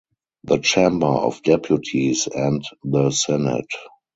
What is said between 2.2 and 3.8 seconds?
and the Senate.